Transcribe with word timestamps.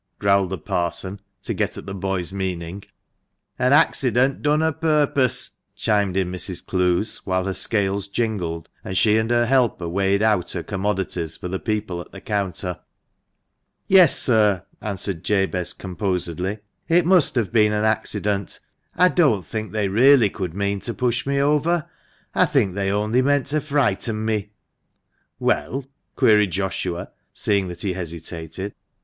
growled 0.17 0.49
the 0.49 0.57
parson, 0.57 1.19
to 1.43 1.53
get 1.53 1.77
at 1.77 1.85
the 1.85 1.93
boy's 1.93 2.33
meaning. 2.33 2.81
"An 3.59 3.71
accident 3.71 4.41
done 4.41 4.63
a 4.63 4.71
purpose," 4.73 5.51
chimed 5.75 6.17
in 6.17 6.31
Mrs. 6.31 6.65
Clowes, 6.65 7.21
whilst 7.23 7.45
her 7.45 7.53
scales 7.53 8.07
jingled, 8.07 8.67
and 8.83 8.97
she 8.97 9.17
and 9.17 9.29
her 9.29 9.45
helper 9.45 9.87
weighed 9.87 10.23
out 10.23 10.53
her 10.53 10.63
commodities 10.63 11.35
for 11.37 11.49
the 11.49 11.59
people 11.59 12.01
at 12.01 12.11
the 12.11 12.19
counter. 12.19 12.79
"Yes, 13.87 14.17
sir," 14.17 14.65
answered 14.81 15.23
Jabez, 15.23 15.71
composedly: 15.71 16.57
"it 16.87 17.05
must 17.05 17.35
have 17.35 17.51
been 17.51 17.71
an 17.71 17.85
accident. 17.85 18.59
I 18.95 19.07
don't 19.07 19.45
think 19.45 19.71
they 19.71 19.87
really 19.87 20.31
could 20.31 20.55
mean 20.55 20.79
to 20.79 20.95
push 20.95 21.27
me 21.27 21.39
over. 21.39 21.87
I 22.33 22.45
think 22.47 22.73
they 22.73 22.91
only 22.91 23.21
meant 23.21 23.45
to 23.45 23.61
frighten 23.61 24.25
me 24.25 24.49
""Well?" 25.39 25.85
queried 26.15 26.49
Joshua, 26.53 27.11
seeing 27.33 27.67
that 27.67 27.83
he 27.83 27.93
hesitated. 27.93 28.73